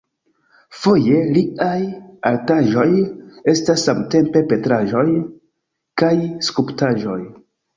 Foje 0.83 1.19
liaj 1.35 1.81
artaĵoj 2.31 2.87
estas 3.55 3.85
samtempe 3.91 4.43
pentraĵoj 4.55 5.07
kaj 6.05 6.13
skulptaĵoj. 6.49 7.21